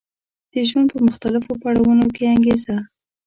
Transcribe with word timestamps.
د 0.53 0.53
ژوند 0.69 0.87
په 0.95 0.99
مختلفو 1.07 1.59
پړاوونو 1.61 2.05
کې 2.15 2.31
انګېزه 2.33 2.77